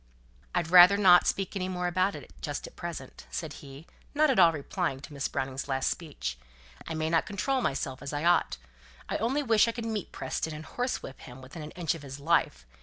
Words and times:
"I'd 0.55 0.71
rather 0.71 0.97
not 0.97 1.27
speak 1.27 1.55
any 1.55 1.69
more 1.69 1.85
about 1.85 2.15
it 2.15 2.33
just 2.41 2.65
at 2.65 2.75
present," 2.75 3.27
said 3.29 3.53
he, 3.61 3.85
not 4.15 4.31
at 4.31 4.39
all 4.39 4.51
replying 4.51 4.99
to 5.01 5.13
Miss 5.13 5.27
Browning's 5.27 5.67
last 5.67 5.91
speech. 5.91 6.39
"I 6.87 6.95
may 6.95 7.07
not 7.07 7.27
control 7.27 7.61
myself 7.61 8.01
as 8.01 8.11
I 8.11 8.23
ought. 8.25 8.57
I 9.09 9.17
only 9.17 9.43
wish 9.43 9.67
I 9.67 9.71
could 9.73 9.85
meet 9.85 10.11
Preston, 10.11 10.55
and 10.55 10.65
horsewhip 10.65 11.19
him 11.19 11.39
within 11.39 11.61
an 11.61 11.69
inch 11.77 11.93
of 11.93 12.01
his 12.01 12.19
life. 12.19 12.65